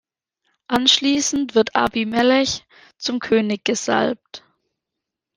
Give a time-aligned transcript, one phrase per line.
[0.67, 2.65] Anschließend wird Abimelech
[2.97, 4.43] zum König gesalbt.